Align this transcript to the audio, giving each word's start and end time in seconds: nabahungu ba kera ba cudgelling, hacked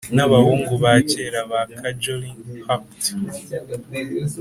nabahungu 0.15 0.73
ba 0.83 0.93
kera 1.09 1.41
ba 1.51 1.61
cudgelling, 1.79 2.39
hacked 2.67 3.05